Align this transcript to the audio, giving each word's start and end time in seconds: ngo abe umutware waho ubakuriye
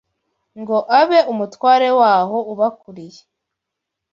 ngo 0.59 0.77
abe 0.99 1.19
umutware 1.31 1.87
waho 1.99 2.37
ubakuriye 2.51 3.21